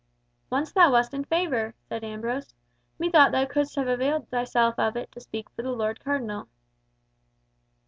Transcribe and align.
"Once 0.49 0.71
thou 0.71 0.91
wast 0.91 1.13
in 1.13 1.23
favour," 1.23 1.75
said 1.87 2.03
Ambrose. 2.03 2.55
"Methought 2.97 3.31
thou 3.31 3.45
couldst 3.45 3.75
have 3.75 3.87
availed 3.87 4.27
thyself 4.29 4.73
of 4.79 4.95
it 4.95 5.11
to 5.11 5.19
speak 5.21 5.47
for 5.51 5.61
the 5.61 5.69
Lord 5.73 5.99
Cardinal." 5.99 6.47